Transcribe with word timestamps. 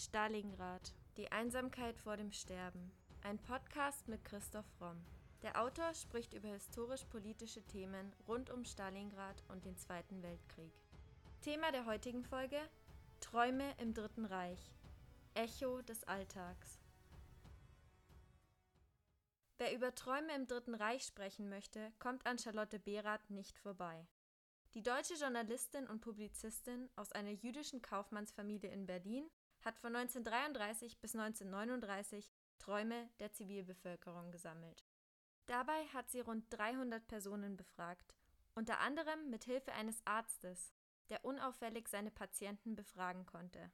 Stalingrad. 0.00 0.94
Die 1.18 1.30
Einsamkeit 1.30 1.98
vor 1.98 2.16
dem 2.16 2.32
Sterben. 2.32 2.90
Ein 3.22 3.38
Podcast 3.38 4.08
mit 4.08 4.24
Christoph 4.24 4.64
Romm. 4.80 4.96
Der 5.42 5.60
Autor 5.60 5.92
spricht 5.92 6.32
über 6.32 6.48
historisch-politische 6.48 7.62
Themen 7.66 8.14
rund 8.26 8.48
um 8.48 8.64
Stalingrad 8.64 9.44
und 9.48 9.66
den 9.66 9.76
Zweiten 9.76 10.22
Weltkrieg. 10.22 10.72
Thema 11.42 11.70
der 11.70 11.84
heutigen 11.84 12.24
Folge: 12.24 12.56
Träume 13.20 13.74
im 13.76 13.92
Dritten 13.92 14.24
Reich. 14.24 14.72
Echo 15.34 15.82
des 15.82 16.02
Alltags. 16.04 16.80
Wer 19.58 19.74
über 19.74 19.94
Träume 19.94 20.34
im 20.34 20.46
Dritten 20.46 20.74
Reich 20.74 21.04
sprechen 21.04 21.50
möchte, 21.50 21.92
kommt 21.98 22.24
an 22.24 22.38
Charlotte 22.38 22.78
Behrath 22.78 23.28
nicht 23.28 23.58
vorbei. 23.58 24.06
Die 24.72 24.82
deutsche 24.82 25.14
Journalistin 25.14 25.86
und 25.88 26.00
Publizistin 26.00 26.88
aus 26.96 27.12
einer 27.12 27.32
jüdischen 27.32 27.82
Kaufmannsfamilie 27.82 28.70
in 28.70 28.86
Berlin 28.86 29.28
hat 29.60 29.78
von 29.78 29.94
1933 29.94 31.00
bis 31.00 31.14
1939 31.14 32.32
Träume 32.58 33.08
der 33.18 33.32
Zivilbevölkerung 33.32 34.30
gesammelt. 34.30 34.84
Dabei 35.46 35.86
hat 35.86 36.10
sie 36.10 36.20
rund 36.20 36.46
300 36.50 37.06
Personen 37.08 37.56
befragt, 37.56 38.14
unter 38.54 38.80
anderem 38.80 39.30
mit 39.30 39.44
Hilfe 39.44 39.72
eines 39.72 40.04
Arztes, 40.06 40.72
der 41.08 41.24
unauffällig 41.24 41.88
seine 41.88 42.10
Patienten 42.10 42.76
befragen 42.76 43.26
konnte. 43.26 43.72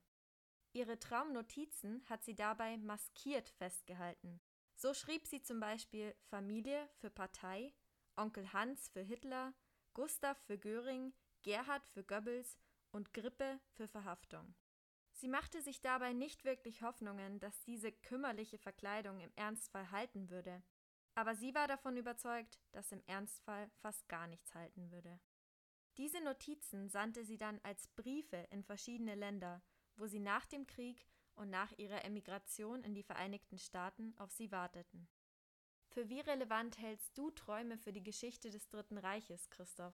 Ihre 0.73 0.99
Traumnotizen 0.99 2.03
hat 2.09 2.25
sie 2.25 2.35
dabei 2.35 2.77
maskiert 2.79 3.49
festgehalten. 3.49 4.41
So 4.75 4.93
schrieb 4.93 5.27
sie 5.27 5.43
zum 5.43 5.59
Beispiel 5.59 6.15
Familie 6.29 6.89
für 6.99 7.11
Partei, 7.11 7.73
Onkel 8.17 8.53
Hans 8.53 8.89
für 8.89 9.01
Hitler, 9.01 9.55
Gustav 9.95 10.39
für 10.47 10.59
Göring, 10.59 11.15
Gerhard 11.43 11.89
für 11.89 12.05
Goebbels 12.05 12.59
und 12.91 13.15
Grippe 13.15 13.59
für 13.73 13.89
Verhaftung. 13.89 14.55
Sie 15.17 15.29
machte 15.29 15.63
sich 15.63 15.81
dabei 15.81 16.13
nicht 16.13 16.45
wirklich 16.45 16.83
Hoffnungen, 16.83 17.41
dass 17.41 17.63
diese 17.63 17.91
kümmerliche 17.91 18.59
Verkleidung 18.59 19.21
im 19.21 19.33
Ernstfall 19.35 19.91
halten 19.91 20.29
würde, 20.29 20.63
aber 21.15 21.35
sie 21.35 21.55
war 21.55 21.67
davon 21.67 21.97
überzeugt, 21.97 22.61
dass 22.73 22.93
im 22.93 23.03
Ernstfall 23.07 23.71
fast 23.81 24.07
gar 24.11 24.27
nichts 24.27 24.55
halten 24.55 24.91
würde. 24.91 25.19
Diese 25.97 26.23
Notizen 26.23 26.91
sandte 26.91 27.25
sie 27.25 27.39
dann 27.39 27.59
als 27.63 27.89
Briefe 27.89 28.47
in 28.51 28.63
verschiedene 28.63 29.15
Länder, 29.15 29.63
wo 29.97 30.07
sie 30.07 30.21
nach 30.21 30.45
dem 30.45 30.67
Krieg 30.67 31.07
und 31.35 31.49
nach 31.49 31.73
ihrer 31.79 32.05
Emigration 32.05 32.85
in 32.85 32.95
die 32.95 33.03
Vereinigten 33.03 33.57
Staaten 33.57 34.15
auf 34.19 34.31
sie 34.31 34.53
warteten. 34.53 35.09
Für 35.89 36.11
wie 36.11 36.21
relevant 36.21 36.77
hältst 36.77 37.17
du 37.17 37.31
Träume 37.31 37.79
für 37.79 37.95
die 37.95 38.03
Geschichte 38.03 38.51
des 38.51 38.69
Dritten 38.69 38.99
Reiches, 38.99 39.49
Christoph? 39.49 39.97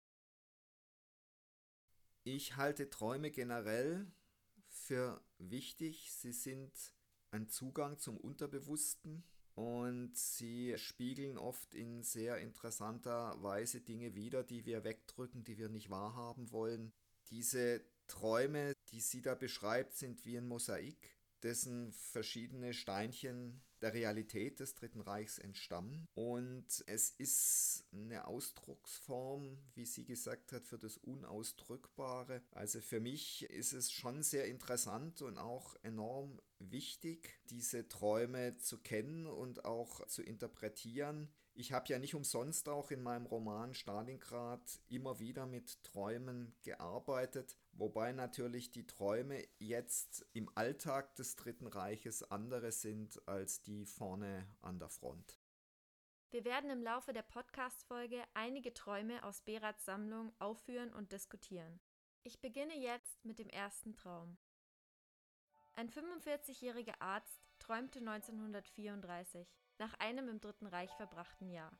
Ich 2.24 2.56
halte 2.56 2.88
Träume 2.88 3.30
generell 3.30 4.10
für 4.90 5.22
wichtig. 5.38 6.10
Sie 6.10 6.32
sind 6.32 6.72
ein 7.30 7.48
Zugang 7.48 8.00
zum 8.00 8.16
Unterbewussten 8.16 9.22
und 9.54 10.16
sie 10.16 10.76
spiegeln 10.78 11.38
oft 11.38 11.76
in 11.76 12.02
sehr 12.02 12.38
interessanter 12.38 13.40
Weise 13.40 13.82
Dinge 13.82 14.16
wider, 14.16 14.42
die 14.42 14.66
wir 14.66 14.82
wegdrücken, 14.82 15.44
die 15.44 15.58
wir 15.58 15.68
nicht 15.68 15.90
wahrhaben 15.90 16.50
wollen. 16.50 16.92
Diese 17.28 17.84
Träume, 18.08 18.72
die 18.90 19.00
sie 19.00 19.22
da 19.22 19.36
beschreibt, 19.36 19.94
sind 19.94 20.24
wie 20.24 20.36
ein 20.36 20.48
Mosaik, 20.48 21.16
dessen 21.44 21.92
verschiedene 21.92 22.74
Steinchen 22.74 23.62
der 23.82 23.94
Realität 23.94 24.60
des 24.60 24.74
Dritten 24.74 25.00
Reichs 25.00 25.38
entstammen. 25.38 26.08
Und 26.14 26.66
es 26.86 27.10
ist 27.10 27.84
eine 27.92 28.26
Ausdrucksform, 28.26 29.58
wie 29.74 29.86
sie 29.86 30.04
gesagt 30.04 30.52
hat, 30.52 30.66
für 30.66 30.78
das 30.78 30.96
Unausdrückbare. 30.98 32.42
Also 32.52 32.80
für 32.80 33.00
mich 33.00 33.44
ist 33.50 33.72
es 33.72 33.90
schon 33.90 34.22
sehr 34.22 34.46
interessant 34.46 35.22
und 35.22 35.38
auch 35.38 35.76
enorm 35.82 36.40
wichtig, 36.58 37.40
diese 37.48 37.88
Träume 37.88 38.58
zu 38.58 38.78
kennen 38.78 39.26
und 39.26 39.64
auch 39.64 40.06
zu 40.06 40.22
interpretieren. 40.22 41.32
Ich 41.54 41.72
habe 41.72 41.88
ja 41.88 41.98
nicht 41.98 42.14
umsonst 42.14 42.68
auch 42.68 42.90
in 42.90 43.02
meinem 43.02 43.26
Roman 43.26 43.74
Stalingrad 43.74 44.80
immer 44.88 45.18
wieder 45.18 45.46
mit 45.46 45.82
Träumen 45.82 46.54
gearbeitet, 46.62 47.56
wobei 47.80 48.12
natürlich 48.12 48.70
die 48.70 48.86
Träume 48.86 49.42
jetzt 49.58 50.26
im 50.34 50.50
Alltag 50.54 51.16
des 51.16 51.34
Dritten 51.36 51.66
Reiches 51.66 52.22
andere 52.30 52.72
sind 52.72 53.26
als 53.26 53.62
die 53.62 53.86
vorne 53.86 54.46
an 54.60 54.78
der 54.78 54.90
Front. 54.90 55.40
Wir 56.30 56.44
werden 56.44 56.68
im 56.68 56.82
Laufe 56.82 57.14
der 57.14 57.22
Podcast-Folge 57.22 58.22
einige 58.34 58.74
Träume 58.74 59.24
aus 59.24 59.40
Berats 59.40 59.86
Sammlung 59.86 60.32
aufführen 60.38 60.92
und 60.92 61.10
diskutieren. 61.10 61.80
Ich 62.22 62.40
beginne 62.42 62.76
jetzt 62.76 63.24
mit 63.24 63.38
dem 63.38 63.48
ersten 63.48 63.94
Traum. 63.94 64.36
Ein 65.72 65.88
45-jähriger 65.88 67.00
Arzt 67.00 67.40
träumte 67.58 68.00
1934, 68.00 69.48
nach 69.78 69.94
einem 69.94 70.28
im 70.28 70.40
Dritten 70.40 70.66
Reich 70.66 70.90
verbrachten 70.98 71.48
Jahr. 71.48 71.72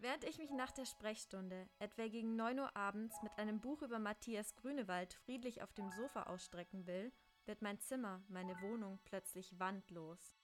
Während 0.00 0.22
ich 0.22 0.38
mich 0.38 0.52
nach 0.52 0.70
der 0.70 0.84
Sprechstunde, 0.84 1.68
etwa 1.80 2.06
gegen 2.06 2.36
9 2.36 2.60
Uhr 2.60 2.76
abends, 2.76 3.20
mit 3.22 3.36
einem 3.36 3.60
Buch 3.60 3.82
über 3.82 3.98
Matthias 3.98 4.54
Grünewald 4.54 5.12
friedlich 5.12 5.60
auf 5.60 5.72
dem 5.72 5.90
Sofa 5.90 6.24
ausstrecken 6.24 6.86
will, 6.86 7.12
wird 7.46 7.62
mein 7.62 7.80
Zimmer, 7.80 8.22
meine 8.28 8.60
Wohnung 8.60 9.00
plötzlich 9.04 9.58
wandlos. 9.58 10.36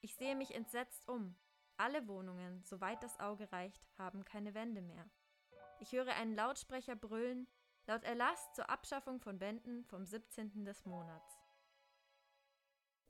Ich 0.00 0.16
sehe 0.16 0.34
mich 0.34 0.56
entsetzt 0.56 1.08
um. 1.08 1.36
Alle 1.76 2.08
Wohnungen, 2.08 2.64
soweit 2.64 3.00
das 3.04 3.20
Auge 3.20 3.52
reicht, 3.52 3.86
haben 3.96 4.24
keine 4.24 4.54
Wände 4.54 4.82
mehr. 4.82 5.08
Ich 5.78 5.92
höre 5.92 6.14
einen 6.14 6.34
Lautsprecher 6.34 6.96
brüllen, 6.96 7.46
laut 7.86 8.02
Erlass 8.02 8.52
zur 8.54 8.68
Abschaffung 8.70 9.20
von 9.20 9.38
Wänden 9.38 9.84
vom 9.84 10.04
17. 10.04 10.64
des 10.64 10.84
Monats. 10.84 11.45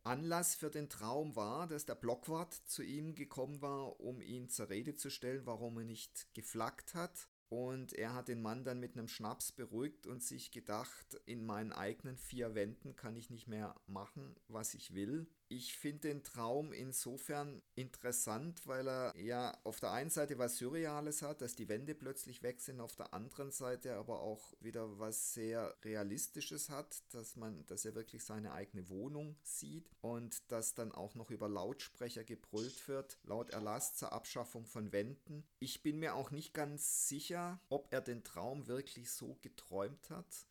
Anlass 0.06 0.55
für 0.55 0.71
den 0.71 0.89
Traum 0.89 1.34
war, 1.34 1.67
dass 1.67 1.84
der 1.84 1.97
Blockwart 1.97 2.55
zu 2.55 2.83
ihm 2.83 3.15
gekommen 3.15 3.61
war, 3.61 4.00
um 4.00 4.21
ihn 4.21 4.49
zur 4.49 4.69
Rede 4.69 4.94
zu 4.94 5.11
stellen, 5.11 5.44
warum 5.47 5.78
er 5.78 5.84
nicht 5.84 6.33
geflaggt 6.33 6.94
hat. 6.94 7.28
Und 7.49 7.93
er 7.93 8.15
hat 8.15 8.28
den 8.28 8.41
Mann 8.41 8.65
dann 8.65 8.81
mit 8.81 8.97
einem 8.97 9.09
Schnaps 9.09 9.53
beruhigt 9.53 10.06
und 10.06 10.22
sich 10.22 10.50
gedacht, 10.50 11.21
in 11.27 11.45
meinen 11.45 11.72
eigenen 11.72 12.16
vier 12.16 12.55
Wänden 12.55 12.97
kann 12.97 13.16
ich 13.16 13.31
nicht 13.31 13.47
mehr 13.47 13.75
machen, 13.87 14.34
was 14.49 14.75
ich 14.75 14.95
will. 14.95 15.28
Ich 15.49 15.77
finde 15.77 16.09
den 16.09 16.25
Traum 16.25 16.73
insofern 16.73 17.62
interessant, 17.77 18.67
weil 18.67 18.89
er 18.89 19.17
ja 19.17 19.57
auf 19.62 19.79
der 19.79 19.93
einen 19.93 20.11
Seite 20.11 20.39
was 20.39 20.59
Surreales 20.59 21.23
hat, 21.23 21.41
dass 21.41 21.55
die 21.55 21.69
Wände 21.69 21.95
plötzlich 21.95 22.43
weg 22.43 22.61
sind, 22.61 22.81
auf 22.81 22.97
der 22.97 23.15
anderen 23.15 23.53
Seite 23.53 23.95
aber 23.95 24.23
auch 24.23 24.55
wieder 24.61 24.99
was 24.99 25.34
sehr 25.34 25.77
Realistisches 25.84 26.69
hat, 26.69 27.03
dass 27.15 27.37
man, 27.37 27.65
dass 27.67 27.84
er 27.84 27.95
wirklich 27.95 28.25
seine 28.25 28.53
eigene 28.53 28.89
Wohnung 28.89 29.37
sieht 29.43 29.89
und 30.01 30.51
dass 30.51 30.75
dann 30.75 30.91
auch 30.91 31.15
noch 31.15 31.31
über 31.31 31.49
Lautsprecher 31.49 32.25
gebrüllt 32.25 32.89
wird, 32.89 33.19
laut 33.23 33.51
Erlass 33.51 33.95
zur 33.95 34.13
Abschaffung 34.13 34.67
von 34.67 34.91
Wänden. 34.91 35.45
Ich 35.61 35.83
bin 35.83 36.01
mir 36.01 36.17
auch 36.17 36.33
nicht 36.33 36.55
ganz 36.55 37.09
sicher, 37.09 37.61
ob 37.69 37.93
er 37.93 38.01
den 38.01 38.25
Traum 38.25 38.67
wirklich 38.67 39.13
so 39.13 39.39
geträumt 39.43 40.11
hat 40.11 40.47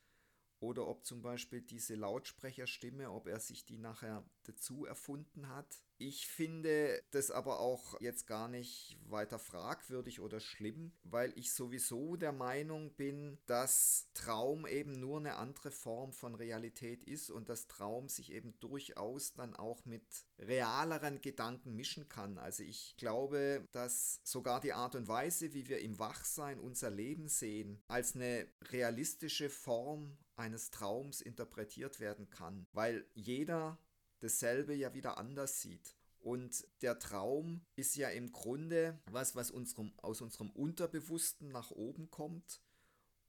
oder 0.66 0.88
ob 0.88 1.06
zum 1.06 1.22
Beispiel 1.22 1.62
diese 1.62 1.96
Lautsprecherstimme, 1.96 3.12
ob 3.12 3.28
er 3.28 3.40
sich 3.40 3.66
die 3.66 3.78
nachher 3.78 4.26
dazu 4.44 4.86
erfunden 4.86 5.50
hat. 5.50 5.68
Ich 5.98 6.28
finde 6.28 7.02
das 7.12 7.32
aber 7.32 7.62
auch 7.62 8.00
jetzt 8.02 8.28
gar 8.28 8.50
nicht 8.50 8.98
weiter 9.08 9.40
fragwürdig 9.40 10.20
oder 10.20 10.42
schlimm, 10.42 10.92
weil 11.04 11.32
ich 11.38 11.54
sowieso 11.54 12.18
der 12.18 12.34
Meinung 12.34 12.94
bin, 12.96 13.38
dass 13.46 14.10
Traum 14.14 14.68
eben 14.68 14.92
nur 14.92 15.20
eine 15.20 15.38
andere 15.38 15.72
Form 15.72 16.12
von 16.12 16.36
Realität 16.36 17.06
ist 17.06 17.30
und 17.30 17.48
dass 17.48 17.68
Traum 17.68 18.10
sich 18.10 18.34
eben 18.34 18.60
durchaus 18.60 19.36
dann 19.36 19.56
auch 19.56 19.86
mit 19.86 20.26
realeren 20.38 21.22
Gedanken 21.22 21.76
mischen 21.76 22.10
kann. 22.10 22.38
Also 22.40 22.64
ich 22.64 22.98
glaube, 22.98 23.66
dass 23.72 24.20
sogar 24.24 24.60
die 24.60 24.74
Art 24.74 24.96
und 24.96 25.08
Weise, 25.08 25.54
wie 25.54 25.70
wir 25.70 25.80
im 25.80 25.98
Wachsein 25.98 26.60
unser 26.60 26.90
Leben 26.90 27.30
sehen, 27.30 27.82
als 27.88 28.16
eine 28.16 28.50
realistische 28.70 29.50
Form 29.50 30.18
eines 30.36 30.72
Traums 30.72 31.22
interpretiert 31.22 32.00
werden 32.00 32.30
kann, 32.30 32.68
weil 32.74 33.06
jeder 33.14 33.78
dasselbe 34.20 34.74
ja 34.74 34.94
wieder 34.94 35.18
anders 35.18 35.62
sieht. 35.62 35.96
Und 36.20 36.68
der 36.82 36.98
Traum 36.98 37.62
ist 37.76 37.96
ja 37.96 38.10
im 38.10 38.32
Grunde 38.32 39.00
was, 39.12 39.36
was 39.36 39.52
unserem, 39.52 39.94
aus 40.00 40.22
unserem 40.22 40.50
Unterbewussten 40.52 41.50
nach 41.50 41.70
oben 41.70 42.10
kommt. 42.10 42.62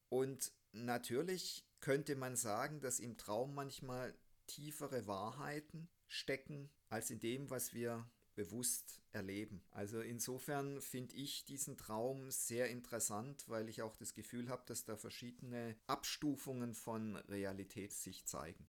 Und 0.09 0.53
natürlich 0.73 1.67
könnte 1.81 2.17
man 2.17 2.37
sagen, 2.37 2.81
dass 2.81 2.99
im 2.99 3.19
Traum 3.19 3.55
manchmal 3.55 4.15
tiefere 4.47 5.07
Wahrheiten 5.07 5.89
stecken 6.09 6.71
als 6.89 7.11
in 7.11 7.21
dem, 7.21 7.51
was 7.51 7.75
wir 7.75 8.09
bewusst 8.37 9.03
erleben. 9.11 9.65
Also 9.73 10.01
insofern 10.01 10.81
finde 10.81 11.17
ich 11.17 11.45
diesen 11.45 11.77
Traum 11.77 12.31
sehr 12.31 12.71
interessant, 12.71 13.49
weil 13.49 13.69
ich 13.69 13.83
auch 13.83 13.97
das 13.97 14.15
Gefühl 14.15 14.49
habe, 14.49 14.63
dass 14.67 14.85
da 14.85 14.97
verschiedene 14.97 15.77
Abstufungen 15.89 16.75
von 16.75 17.17
Realität 17.17 17.93
sich 17.93 18.27
zeigen. 18.27 18.69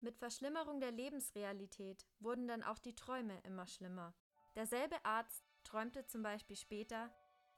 Mit 0.00 0.18
Verschlimmerung 0.18 0.80
der 0.80 0.92
Lebensrealität 0.92 2.06
wurden 2.20 2.46
dann 2.46 2.62
auch 2.62 2.78
die 2.78 2.94
Träume 2.94 3.40
immer 3.44 3.66
schlimmer. 3.66 4.14
Derselbe 4.54 5.04
Arzt 5.04 5.44
träumte 5.64 6.04
zum 6.06 6.22
Beispiel 6.22 6.56
später, 6.56 7.10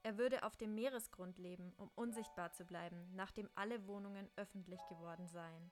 er 0.03 0.17
würde 0.17 0.43
auf 0.43 0.55
dem 0.55 0.73
Meeresgrund 0.73 1.37
leben, 1.37 1.73
um 1.77 1.91
unsichtbar 1.93 2.51
zu 2.53 2.65
bleiben, 2.65 3.07
nachdem 3.13 3.49
alle 3.53 3.85
Wohnungen 3.85 4.29
öffentlich 4.35 4.81
geworden 4.89 5.27
seien. 5.27 5.71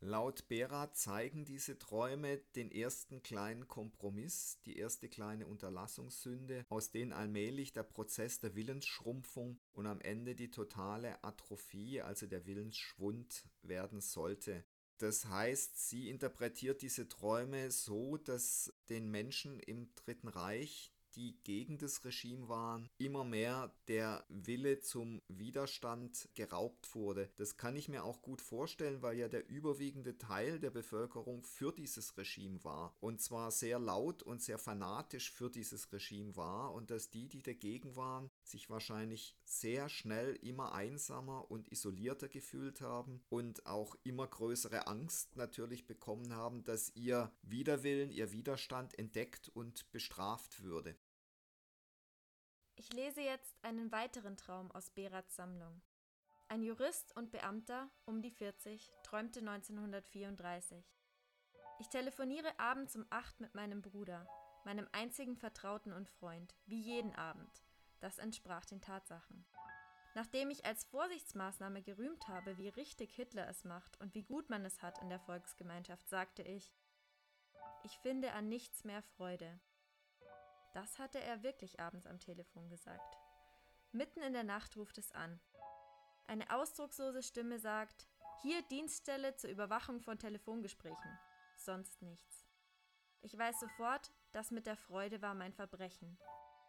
Laut 0.00 0.46
Bera 0.48 0.92
zeigen 0.92 1.46
diese 1.46 1.78
Träume 1.78 2.38
den 2.54 2.70
ersten 2.70 3.22
kleinen 3.22 3.66
Kompromiss, 3.66 4.60
die 4.66 4.76
erste 4.76 5.08
kleine 5.08 5.46
Unterlassungssünde, 5.46 6.66
aus 6.68 6.90
denen 6.90 7.12
allmählich 7.12 7.72
der 7.72 7.82
Prozess 7.82 8.38
der 8.38 8.54
Willensschrumpfung 8.54 9.58
und 9.72 9.86
am 9.86 10.00
Ende 10.00 10.34
die 10.34 10.50
totale 10.50 11.22
Atrophie, 11.24 12.02
also 12.02 12.26
der 12.26 12.44
Willensschwund 12.44 13.48
werden 13.62 14.00
sollte. 14.00 14.64
Das 14.98 15.26
heißt, 15.26 15.88
sie 15.88 16.08
interpretiert 16.08 16.82
diese 16.82 17.08
Träume 17.08 17.70
so, 17.70 18.16
dass 18.16 18.72
den 18.88 19.10
Menschen 19.10 19.60
im 19.60 19.94
Dritten 19.94 20.28
Reich 20.28 20.92
die 21.16 21.36
gegen 21.44 21.78
das 21.78 22.04
Regime 22.04 22.48
waren, 22.48 22.88
immer 22.98 23.24
mehr 23.24 23.74
der 23.88 24.24
Wille 24.28 24.80
zum 24.80 25.22
Widerstand 25.28 26.28
geraubt 26.34 26.94
wurde. 26.94 27.30
Das 27.36 27.56
kann 27.56 27.74
ich 27.74 27.88
mir 27.88 28.04
auch 28.04 28.22
gut 28.22 28.40
vorstellen, 28.40 29.02
weil 29.02 29.18
ja 29.18 29.28
der 29.28 29.48
überwiegende 29.48 30.18
Teil 30.18 30.60
der 30.60 30.70
Bevölkerung 30.70 31.42
für 31.42 31.72
dieses 31.72 32.16
Regime 32.16 32.62
war. 32.64 32.94
Und 33.00 33.20
zwar 33.20 33.50
sehr 33.50 33.78
laut 33.78 34.22
und 34.22 34.42
sehr 34.42 34.58
fanatisch 34.58 35.30
für 35.30 35.50
dieses 35.50 35.92
Regime 35.92 36.36
war 36.36 36.74
und 36.74 36.90
dass 36.90 37.10
die, 37.10 37.28
die 37.28 37.42
dagegen 37.42 37.96
waren, 37.96 38.30
sich 38.42 38.68
wahrscheinlich 38.68 39.36
sehr 39.44 39.88
schnell 39.88 40.36
immer 40.42 40.74
einsamer 40.74 41.50
und 41.50 41.72
isolierter 41.72 42.28
gefühlt 42.28 42.80
haben 42.80 43.22
und 43.28 43.66
auch 43.66 43.96
immer 44.04 44.26
größere 44.26 44.86
Angst 44.86 45.36
natürlich 45.36 45.86
bekommen 45.86 46.34
haben, 46.34 46.62
dass 46.64 46.94
ihr 46.94 47.32
Widerwillen, 47.42 48.10
ihr 48.10 48.32
Widerstand 48.32 48.98
entdeckt 48.98 49.48
und 49.54 49.90
bestraft 49.92 50.62
würde. 50.62 50.96
Ich 52.78 52.92
lese 52.92 53.22
jetzt 53.22 53.56
einen 53.62 53.90
weiteren 53.90 54.36
Traum 54.36 54.70
aus 54.70 54.90
Berats 54.90 55.34
Sammlung. 55.34 55.80
Ein 56.48 56.62
Jurist 56.62 57.16
und 57.16 57.32
Beamter, 57.32 57.88
um 58.04 58.20
die 58.20 58.30
40, 58.30 58.92
träumte 59.02 59.40
1934. 59.40 60.84
Ich 61.80 61.88
telefoniere 61.88 62.58
abends 62.58 62.94
um 62.94 63.06
8 63.08 63.40
mit 63.40 63.54
meinem 63.54 63.80
Bruder, 63.80 64.28
meinem 64.66 64.86
einzigen 64.92 65.36
Vertrauten 65.38 65.94
und 65.94 66.10
Freund, 66.10 66.54
wie 66.66 66.80
jeden 66.80 67.14
Abend. 67.14 67.64
Das 68.00 68.18
entsprach 68.18 68.66
den 68.66 68.82
Tatsachen. 68.82 69.46
Nachdem 70.14 70.50
ich 70.50 70.66
als 70.66 70.84
Vorsichtsmaßnahme 70.84 71.82
gerühmt 71.82 72.28
habe, 72.28 72.58
wie 72.58 72.68
richtig 72.68 73.14
Hitler 73.14 73.48
es 73.48 73.64
macht 73.64 73.98
und 74.02 74.14
wie 74.14 74.22
gut 74.22 74.50
man 74.50 74.66
es 74.66 74.82
hat 74.82 75.00
in 75.00 75.08
der 75.08 75.20
Volksgemeinschaft, 75.20 76.06
sagte 76.08 76.42
ich, 76.42 76.74
ich 77.84 77.98
finde 78.00 78.32
an 78.32 78.50
nichts 78.50 78.84
mehr 78.84 79.02
Freude. 79.02 79.60
Das 80.76 80.98
hatte 80.98 81.18
er 81.18 81.42
wirklich 81.42 81.80
abends 81.80 82.06
am 82.06 82.20
Telefon 82.20 82.68
gesagt. 82.68 83.16
Mitten 83.92 84.20
in 84.20 84.34
der 84.34 84.44
Nacht 84.44 84.76
ruft 84.76 84.98
es 84.98 85.10
an. 85.12 85.40
Eine 86.26 86.54
ausdruckslose 86.54 87.22
Stimme 87.22 87.58
sagt, 87.58 88.06
hier 88.42 88.60
Dienststelle 88.60 89.34
zur 89.36 89.48
Überwachung 89.48 90.02
von 90.02 90.18
Telefongesprächen. 90.18 91.18
Sonst 91.56 92.02
nichts. 92.02 92.46
Ich 93.22 93.38
weiß 93.38 93.58
sofort, 93.58 94.12
das 94.32 94.50
mit 94.50 94.66
der 94.66 94.76
Freude 94.76 95.22
war 95.22 95.32
mein 95.32 95.54
Verbrechen. 95.54 96.18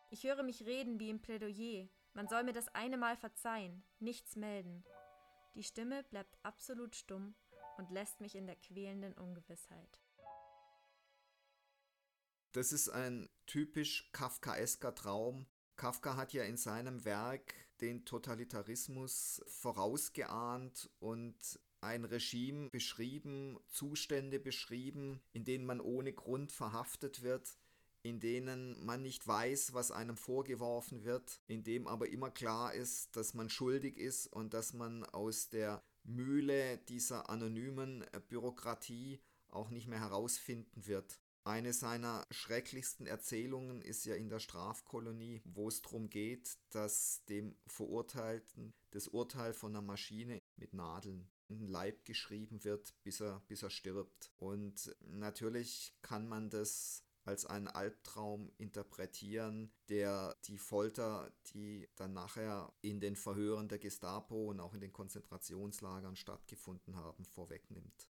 Ich 0.10 0.24
höre 0.24 0.42
mich 0.42 0.66
reden 0.66 1.02
wie 1.02 1.10
im 1.10 1.22
Plädoyer, 1.22 1.90
man 2.14 2.30
soll 2.30 2.44
mir 2.44 2.54
das 2.54 2.70
eine 2.70 2.98
Mal 2.98 3.18
verzeihen, 3.18 3.84
nichts 4.00 4.38
melden. 4.38 4.86
Die 5.54 5.64
Stimme 5.64 6.04
bleibt 6.04 6.38
absolut 6.44 6.96
stumm 6.96 7.36
und 7.78 7.92
lässt 7.92 8.22
mich 8.22 8.36
in 8.36 8.48
der 8.48 8.56
quälenden 8.56 9.16
Ungewissheit. 9.16 10.00
Das 12.58 12.72
ist 12.72 12.90
ein 12.90 13.30
typisch 13.46 14.10
kafkaesker 14.14 14.96
Traum. 14.96 15.46
Kafka 15.76 16.16
hat 16.16 16.34
ja 16.34 16.42
in 16.42 16.58
seinem 16.58 17.06
Werk 17.06 17.54
den 17.82 18.04
Totalitarismus 18.04 19.44
vorausgeahnt 19.46 20.90
und 20.98 21.36
ein 21.82 22.04
Regime 22.04 22.72
beschrieben, 22.72 23.60
Zustände 23.68 24.40
beschrieben, 24.40 25.22
in 25.34 25.46
denen 25.46 25.68
man 25.68 25.80
ohne 25.80 26.14
Grund 26.14 26.52
verhaftet 26.52 27.22
wird, 27.22 27.60
in 28.02 28.20
denen 28.20 28.84
man 28.84 29.04
nicht 29.04 29.28
weiß, 29.28 29.76
was 29.76 29.92
einem 29.92 30.18
vorgeworfen 30.18 31.04
wird, 31.04 31.40
in 31.46 31.64
dem 31.64 31.86
aber 31.86 32.10
immer 32.10 32.32
klar 32.32 32.74
ist, 32.74 33.16
dass 33.16 33.36
man 33.36 33.52
schuldig 33.52 33.98
ist 33.98 34.34
und 34.34 34.56
dass 34.56 34.74
man 34.74 35.04
aus 35.04 35.52
der 35.52 35.84
Mühle 36.04 36.80
dieser 36.80 37.30
anonymen 37.30 38.04
Bürokratie 38.30 39.20
auch 39.48 39.70
nicht 39.70 39.88
mehr 39.88 40.00
herausfinden 40.00 40.88
wird. 40.88 41.20
Eine 41.48 41.72
seiner 41.72 42.28
schrecklichsten 42.30 43.08
Erzählungen 43.08 43.82
ist 43.82 44.04
ja 44.04 44.16
in 44.16 44.28
der 44.28 44.40
Strafkolonie, 44.40 45.42
wo 45.46 45.70
es 45.70 45.82
darum 45.82 46.10
geht, 46.10 46.58
dass 46.72 47.24
dem 47.30 47.56
Verurteilten 47.68 48.74
das 48.92 49.08
Urteil 49.08 49.54
von 49.54 49.72
einer 49.72 49.82
Maschine 49.82 50.42
mit 50.58 50.74
Nadeln 50.74 51.30
in 51.48 51.60
den 51.60 51.70
Leib 51.70 52.04
geschrieben 52.04 52.66
wird, 52.66 52.94
bis 53.04 53.22
er, 53.22 53.42
bis 53.48 53.64
er 53.64 53.70
stirbt. 53.70 54.30
Und 54.36 54.94
natürlich 55.00 55.94
kann 56.02 56.28
man 56.28 56.50
das 56.50 57.06
als 57.24 57.46
einen 57.46 57.70
Albtraum 57.70 58.52
interpretieren, 58.58 59.72
der 59.88 60.36
die 60.48 60.58
Folter, 60.58 61.32
die 61.54 61.88
dann 61.96 62.12
nachher 62.12 62.74
in 62.82 63.00
den 63.00 63.16
Verhören 63.16 63.70
der 63.70 63.80
Gestapo 63.80 64.50
und 64.50 64.60
auch 64.60 64.74
in 64.74 64.82
den 64.82 64.92
Konzentrationslagern 64.92 66.18
stattgefunden 66.18 66.98
haben, 66.98 67.24
vorwegnimmt. 67.24 68.10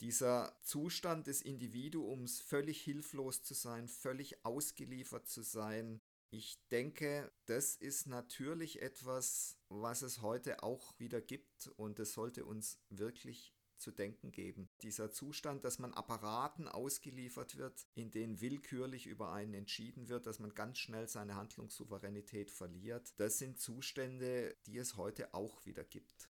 Dieser 0.00 0.56
Zustand 0.62 1.26
des 1.26 1.42
Individuums, 1.42 2.40
völlig 2.40 2.80
hilflos 2.80 3.42
zu 3.42 3.54
sein, 3.54 3.88
völlig 3.88 4.44
ausgeliefert 4.44 5.28
zu 5.28 5.42
sein, 5.42 6.00
ich 6.30 6.58
denke, 6.70 7.32
das 7.46 7.74
ist 7.74 8.06
natürlich 8.06 8.82
etwas, 8.82 9.56
was 9.68 10.02
es 10.02 10.20
heute 10.20 10.62
auch 10.62 10.98
wieder 10.98 11.22
gibt 11.22 11.68
und 11.76 11.98
es 11.98 12.12
sollte 12.12 12.44
uns 12.44 12.78
wirklich 12.90 13.54
zu 13.78 13.92
denken 13.92 14.30
geben. 14.32 14.68
Dieser 14.82 15.10
Zustand, 15.10 15.64
dass 15.64 15.78
man 15.78 15.94
Apparaten 15.94 16.68
ausgeliefert 16.68 17.56
wird, 17.56 17.86
in 17.94 18.10
denen 18.10 18.40
willkürlich 18.40 19.06
über 19.06 19.32
einen 19.32 19.54
entschieden 19.54 20.08
wird, 20.08 20.26
dass 20.26 20.38
man 20.38 20.54
ganz 20.54 20.78
schnell 20.78 21.08
seine 21.08 21.36
Handlungssouveränität 21.36 22.50
verliert, 22.50 23.14
das 23.18 23.38
sind 23.38 23.58
Zustände, 23.58 24.56
die 24.66 24.78
es 24.78 24.96
heute 24.96 25.32
auch 25.32 25.64
wieder 25.64 25.84
gibt. 25.84 26.28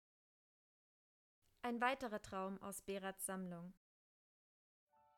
Ein 1.68 1.82
weiterer 1.82 2.22
Traum 2.22 2.58
aus 2.62 2.80
Berats 2.80 3.26
Sammlung. 3.26 3.74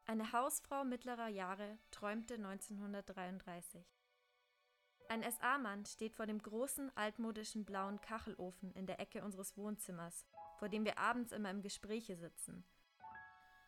Eine 0.05 0.33
Hausfrau 0.33 0.83
mittlerer 0.83 1.29
Jahre 1.29 1.79
träumte 1.93 2.35
1933. 2.35 3.87
Ein 5.09 5.23
SA-Mann 5.23 5.85
steht 5.87 6.17
vor 6.17 6.27
dem 6.27 6.43
großen 6.43 6.91
altmodischen 6.97 7.65
blauen 7.65 8.01
Kachelofen 8.01 8.73
in 8.73 8.87
der 8.87 8.99
Ecke 8.99 9.23
unseres 9.23 9.57
Wohnzimmers, 9.57 10.27
vor 10.59 10.69
dem 10.69 10.85
wir 10.85 10.99
abends 10.99 11.31
immer 11.31 11.51
im 11.51 11.63
Gespräche 11.63 12.17
sitzen. 12.17 12.65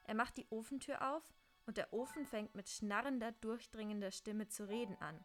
Er 0.02 0.16
macht 0.16 0.36
die 0.36 0.48
Ofentür 0.50 1.14
auf 1.14 1.22
und 1.66 1.76
der 1.76 1.92
Ofen 1.92 2.26
fängt 2.26 2.56
mit 2.56 2.68
schnarrender, 2.68 3.30
durchdringender 3.30 4.10
Stimme 4.10 4.48
zu 4.48 4.68
reden 4.68 4.96
an. 4.96 5.24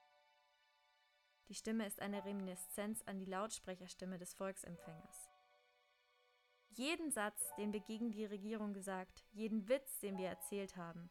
Die 1.48 1.56
Stimme 1.56 1.88
ist 1.88 2.04
eine 2.04 2.24
Reminiszenz 2.24 3.02
an 3.08 3.18
die 3.18 3.26
Lautsprecherstimme 3.26 4.20
des 4.20 4.36
Volksempfängers. 4.36 5.37
Jeden 6.78 7.10
Satz, 7.10 7.42
den 7.58 7.74
wir 7.74 7.80
gegen 7.80 8.12
die 8.12 8.26
Regierung 8.26 8.72
gesagt, 8.72 9.26
jeden 9.32 9.68
Witz, 9.68 10.00
den 10.00 10.16
wir 10.20 10.28
erzählt 10.28 10.78
haben. 10.78 11.10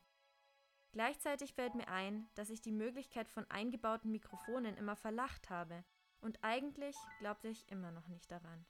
Gleichzeitig 0.93 1.55
fällt 1.55 1.75
mir 1.75 1.89
ein, 1.89 2.29
dass 2.37 2.51
ich 2.51 2.61
die 2.61 2.71
Möglichkeit 2.71 3.29
von 3.29 3.51
eingebauten 3.51 4.13
Mikrofonen 4.13 4.77
immer 4.77 4.95
verlacht 4.95 5.51
habe, 5.51 5.85
und 6.21 6.43
eigentlich 6.43 6.95
glaubte 7.19 7.49
ich 7.49 7.69
immer 7.69 7.91
noch 7.91 8.07
nicht 8.07 8.31
daran. 8.31 8.65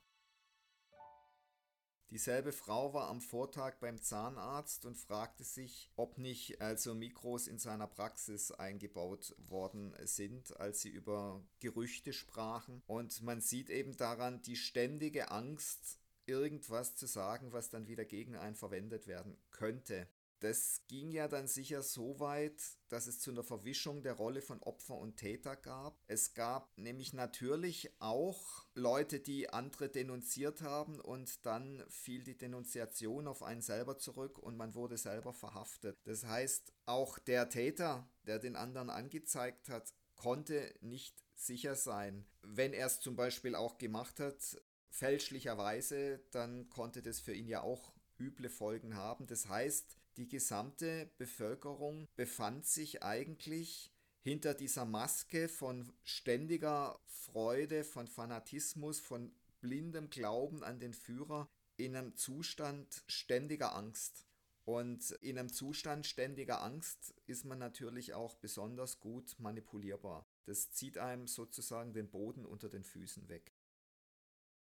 Dieselbe 2.09 2.53
Frau 2.53 2.95
war 2.95 3.09
am 3.09 3.21
Vortag 3.21 3.76
beim 3.79 4.00
Zahnarzt 4.00 4.87
und 4.87 4.97
fragte 4.97 5.45
sich, 5.45 5.91
ob 5.97 6.17
nicht 6.17 6.62
also 6.62 6.95
Mikros 6.95 7.47
in 7.47 7.59
seiner 7.59 7.88
Praxis 7.88 8.53
eingebaut 8.53 9.35
worden 9.37 9.95
sind, 10.05 10.59
als 10.59 10.81
sie 10.81 10.91
über 10.91 11.45
Gerüchte 11.61 12.15
sprachen. 12.15 12.83
Und 12.87 13.23
man 13.23 13.43
sieht 13.43 13.69
eben 13.69 13.97
daran 13.97 14.41
die 14.43 14.57
ständige 14.57 15.31
Angst, 15.31 16.00
irgendwas 16.26 16.97
zu 16.97 17.06
sagen, 17.06 17.52
was 17.52 17.71
dann 17.71 17.87
wieder 17.87 18.04
gegen 18.04 18.37
einen 18.37 18.56
verwendet 18.56 19.06
werden 19.06 19.37
könnte. 19.50 20.09
Das 20.40 20.83
ging 20.87 21.11
ja 21.11 21.28
dann 21.28 21.49
sicher 21.49 21.83
so 21.83 22.21
weit, 22.21 22.62
dass 22.88 23.06
es 23.06 23.21
zu 23.21 23.30
einer 23.30 23.42
Verwischung 23.42 24.02
der 24.02 24.12
Rolle 24.12 24.42
von 24.42 24.62
Opfer 24.62 24.97
und 24.97 25.16
Täter 25.16 25.56
gab. 25.56 25.99
Es 26.09 26.35
gab 26.35 26.76
nämlich 26.76 27.14
natürlich 27.14 27.90
auch 28.00 28.66
Leute, 28.75 29.18
die 29.18 29.49
andere 29.49 29.88
denunziert 29.88 30.61
haben 30.61 31.00
und 31.00 31.47
dann 31.47 31.83
fiel 31.88 32.23
die 32.23 32.37
Denunziation 32.37 33.28
auf 33.28 33.42
einen 33.42 33.62
selber 33.62 33.97
zurück 33.97 34.38
und 34.38 34.59
man 34.59 34.75
wurde 34.75 34.99
selber 34.99 35.33
verhaftet. 35.33 35.97
Das 36.04 36.25
heißt, 36.26 36.71
auch 36.85 37.18
der 37.18 37.49
Täter, 37.49 38.06
der 38.26 38.38
den 38.38 38.56
anderen 38.56 38.90
angezeigt 38.90 39.71
hat, 39.71 39.95
konnte 40.16 40.75
nicht 40.80 41.25
sicher 41.35 41.75
sein. 41.76 42.26
Wenn 42.42 42.73
er 42.73 42.87
es 42.87 43.00
zum 43.00 43.16
Beispiel 43.16 43.54
auch 43.54 43.78
gemacht 43.78 44.21
hat, 44.21 44.61
fälschlicherweise, 44.97 46.21
dann 46.31 46.69
konnte 46.71 47.03
das 47.03 47.21
für 47.21 47.35
ihn 47.35 47.49
ja 47.49 47.61
auch 47.61 47.93
üble 48.19 48.49
Folgen 48.49 48.97
haben. 48.97 49.26
Das 49.26 49.49
heißt, 49.49 49.99
die 50.17 50.29
gesamte 50.29 51.11
Bevölkerung 51.19 52.09
befand 52.17 52.65
sich 52.65 53.03
eigentlich 53.03 53.93
hinter 54.23 54.55
dieser 54.55 54.87
Maske 54.87 55.49
von 55.49 55.93
ständiger 56.03 56.99
Freude, 57.07 57.85
von 57.85 58.09
Fanatismus, 58.09 58.99
von 58.99 59.33
blindem 59.61 60.09
Glauben 60.09 60.65
an 60.65 60.81
den 60.81 60.95
Führer 60.95 61.49
in 61.76 61.95
einem 61.95 62.17
Zustand 62.17 63.05
ständiger 63.07 63.76
Angst. 63.76 64.25
Und 64.65 65.12
in 65.21 65.38
einem 65.38 65.53
Zustand 65.53 66.07
ständiger 66.07 66.62
Angst 66.62 67.15
ist 67.26 67.45
man 67.45 67.59
natürlich 67.59 68.15
auch 68.15 68.35
besonders 68.35 68.99
gut 68.99 69.37
manipulierbar. 69.38 70.26
Das 70.47 70.73
zieht 70.73 70.99
einem 70.99 71.29
sozusagen 71.29 71.93
den 71.93 72.11
Boden 72.11 72.47
unter 72.47 72.69
den 72.69 72.83
Füßen 72.83 73.29
weg. 73.29 73.53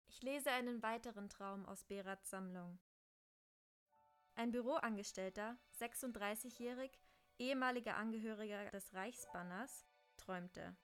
Ich 0.08 0.22
lese 0.24 0.52
einen 0.52 0.82
weiteren 0.82 1.30
Traum 1.30 1.66
aus 1.66 1.84
Berats 1.84 2.30
Sammlung. 2.30 2.80
Ein 4.36 4.52
Büroangestellter, 4.52 5.58
36-jährig, 5.80 6.92
ehemaliger 7.38 7.98
Angehöriger 7.98 8.70
des 8.72 8.94
Reichsbanners, 8.94 9.86
träumte. 10.16 10.76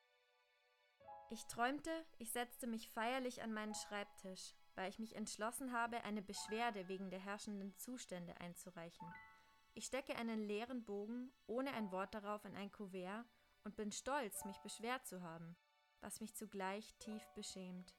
Ich 1.30 1.46
träumte, 1.48 1.90
ich 2.20 2.32
setzte 2.32 2.68
mich 2.68 2.90
feierlich 2.90 3.42
an 3.42 3.54
meinen 3.54 3.74
Schreibtisch, 3.74 4.54
weil 4.76 4.90
ich 4.90 5.00
mich 5.00 5.16
entschlossen 5.16 5.72
habe, 5.72 6.04
eine 6.04 6.22
Beschwerde 6.22 6.88
wegen 6.88 7.10
der 7.10 7.20
herrschenden 7.20 7.76
Zustände 7.78 8.40
einzureichen. 8.40 9.08
Ich 9.74 9.86
stecke 9.86 10.16
einen 10.16 10.44
leeren 10.44 10.84
Bogen 10.84 11.34
ohne 11.48 11.74
ein 11.74 11.92
Wort 11.92 12.14
darauf 12.14 12.46
in 12.46 12.56
ein 12.56 12.72
Kuvert 12.72 13.26
und 13.64 13.76
bin 13.76 13.92
stolz, 13.92 14.46
mich 14.46 14.60
beschwert 14.60 15.08
zu 15.08 15.24
haben, 15.24 15.56
was 16.02 16.22
mich 16.22 16.36
zugleich 16.36 16.94
tief 17.00 17.24
beschämt. 17.34 17.96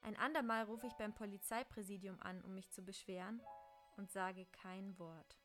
Ein 0.00 0.16
andermal 0.16 0.64
rufe 0.64 0.86
ich 0.86 0.94
beim 0.94 1.14
Polizeipräsidium 1.14 2.20
an, 2.20 2.42
um 2.42 2.54
mich 2.54 2.70
zu 2.70 2.82
beschweren, 2.82 3.40
und 3.96 4.10
sage 4.10 4.46
kein 4.46 4.98
Wort. 4.98 5.38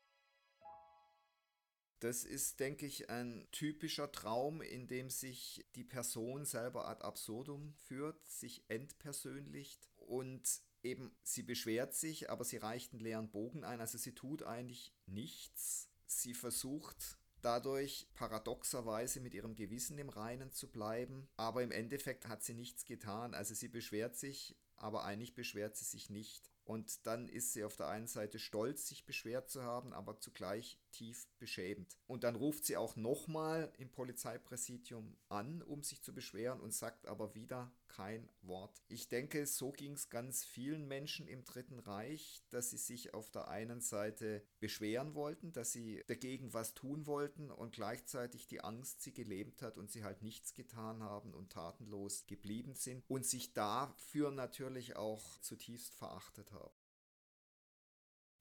Das 2.00 2.24
ist, 2.24 2.60
denke 2.60 2.86
ich, 2.86 3.08
ein 3.08 3.48
typischer 3.50 4.12
Traum, 4.12 4.60
in 4.60 4.86
dem 4.86 5.10
sich 5.10 5.66
die 5.74 5.84
Person 5.84 6.44
selber 6.44 6.86
ad 6.86 7.02
absurdum 7.02 7.72
führt, 7.74 8.26
sich 8.28 8.62
entpersönlicht 8.68 9.88
und 9.96 10.62
eben 10.82 11.16
sie 11.22 11.42
beschwert 11.42 11.94
sich, 11.94 12.30
aber 12.30 12.44
sie 12.44 12.58
reicht 12.58 12.92
einen 12.92 13.00
leeren 13.00 13.30
Bogen 13.30 13.64
ein, 13.64 13.80
also 13.80 13.96
sie 13.96 14.14
tut 14.14 14.42
eigentlich 14.42 14.92
nichts. 15.06 15.88
Sie 16.06 16.34
versucht 16.34 17.18
dadurch 17.44 18.08
paradoxerweise 18.14 19.20
mit 19.20 19.34
ihrem 19.34 19.54
Gewissen 19.54 19.98
im 19.98 20.08
Reinen 20.08 20.52
zu 20.52 20.70
bleiben, 20.70 21.28
aber 21.36 21.62
im 21.62 21.70
Endeffekt 21.70 22.28
hat 22.28 22.42
sie 22.42 22.54
nichts 22.54 22.84
getan, 22.84 23.34
also 23.34 23.54
sie 23.54 23.68
beschwert 23.68 24.16
sich, 24.16 24.56
aber 24.76 25.04
eigentlich 25.04 25.34
beschwert 25.34 25.76
sie 25.76 25.84
sich 25.84 26.10
nicht. 26.10 26.50
Und 26.64 27.06
dann 27.06 27.28
ist 27.28 27.52
sie 27.52 27.64
auf 27.64 27.76
der 27.76 27.88
einen 27.88 28.06
Seite 28.06 28.38
stolz, 28.38 28.88
sich 28.88 29.04
beschwert 29.04 29.50
zu 29.50 29.62
haben, 29.62 29.92
aber 29.92 30.18
zugleich 30.18 30.78
tief 30.94 31.26
beschämt. 31.38 31.98
Und 32.06 32.24
dann 32.24 32.36
ruft 32.36 32.64
sie 32.64 32.76
auch 32.76 32.96
nochmal 32.96 33.72
im 33.78 33.90
Polizeipräsidium 33.90 35.16
an, 35.28 35.62
um 35.62 35.82
sich 35.82 36.02
zu 36.02 36.14
beschweren 36.14 36.60
und 36.60 36.72
sagt 36.72 37.06
aber 37.06 37.34
wieder 37.34 37.72
kein 37.88 38.28
Wort. 38.42 38.82
Ich 38.88 39.08
denke, 39.08 39.46
so 39.46 39.70
ging 39.70 39.92
es 39.92 40.10
ganz 40.10 40.44
vielen 40.44 40.88
Menschen 40.88 41.28
im 41.28 41.44
Dritten 41.44 41.78
Reich, 41.78 42.42
dass 42.50 42.70
sie 42.70 42.76
sich 42.76 43.14
auf 43.14 43.30
der 43.30 43.48
einen 43.48 43.80
Seite 43.80 44.42
beschweren 44.58 45.14
wollten, 45.14 45.52
dass 45.52 45.72
sie 45.72 46.02
dagegen 46.06 46.52
was 46.52 46.74
tun 46.74 47.06
wollten 47.06 47.50
und 47.50 47.72
gleichzeitig 47.72 48.46
die 48.46 48.62
Angst 48.62 49.02
sie 49.02 49.12
gelebt 49.12 49.62
hat 49.62 49.78
und 49.78 49.90
sie 49.90 50.02
halt 50.02 50.22
nichts 50.22 50.54
getan 50.54 51.02
haben 51.02 51.34
und 51.34 51.52
tatenlos 51.52 52.26
geblieben 52.26 52.74
sind 52.74 53.04
und 53.08 53.24
sich 53.24 53.52
dafür 53.52 54.30
natürlich 54.30 54.96
auch 54.96 55.38
zutiefst 55.38 55.94
verachtet 55.94 56.52
haben. 56.52 56.73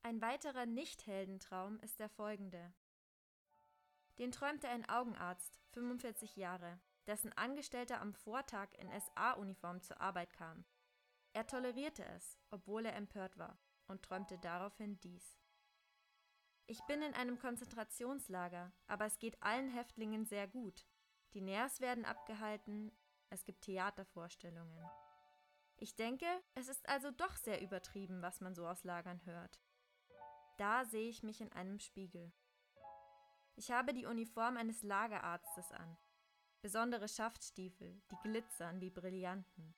Ein 0.06 0.22
weiterer 0.22 0.66
Nicht-Heldentraum 0.66 1.80
ist 1.80 2.02
der 2.02 2.10
folgende. 2.10 2.74
Den 4.20 4.34
träumte 4.34 4.68
ein 4.68 4.88
Augenarzt, 4.90 5.62
45 5.72 6.36
Jahre, 6.36 6.78
dessen 7.08 7.32
Angestellter 7.38 8.02
am 8.02 8.14
Vortag 8.14 8.68
in 8.78 8.90
SA-Uniform 9.00 9.82
zur 9.82 10.02
Arbeit 10.02 10.34
kam. 10.34 10.66
Er 11.32 11.48
tolerierte 11.48 12.04
es, 12.04 12.38
obwohl 12.52 12.86
er 12.86 12.98
empört 12.98 13.38
war, 13.38 13.58
und 13.88 14.04
träumte 14.04 14.38
daraufhin 14.38 15.00
dies. 15.00 15.40
Ich 16.66 16.82
bin 16.82 17.02
in 17.02 17.14
einem 17.14 17.40
Konzentrationslager, 17.40 18.74
aber 18.88 19.06
es 19.06 19.20
geht 19.20 19.42
allen 19.42 19.70
Häftlingen 19.70 20.26
sehr 20.26 20.50
gut. 20.50 20.86
Die 21.34 21.42
Nährs 21.42 21.80
werden 21.80 22.04
abgehalten, 22.04 22.92
es 23.30 23.46
gibt 23.46 23.62
Theatervorstellungen. 23.62 24.86
Ich 25.78 25.96
denke, 25.96 26.28
es 26.56 26.68
ist 26.68 26.90
also 26.90 27.10
doch 27.12 27.38
sehr 27.38 27.62
übertrieben, 27.62 28.22
was 28.22 28.42
man 28.42 28.54
so 28.54 28.68
aus 28.68 28.84
Lagern 28.84 29.22
hört. 29.24 29.62
Da 30.58 30.86
sehe 30.86 31.10
ich 31.10 31.24
mich 31.24 31.42
in 31.42 31.52
einem 31.52 31.80
Spiegel. 31.80 32.32
Ich 33.56 33.72
habe 33.72 33.94
die 33.94 34.06
Uniform 34.06 34.58
eines 34.58 34.84
Lagerarztes 34.84 35.72
an. 35.72 35.98
Besondere 36.62 37.08
Schaftstiefel, 37.08 38.02
die 38.12 38.16
glitzern 38.24 38.80
wie 38.80 38.90
Brillanten. 38.90 39.76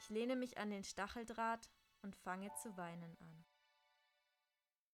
Ich 0.00 0.08
lehne 0.10 0.36
mich 0.36 0.58
an 0.58 0.70
den 0.70 0.84
Stacheldraht 0.84 1.70
und 2.02 2.16
fange 2.16 2.50
zu 2.62 2.76
weinen 2.76 3.16
an. 3.20 3.44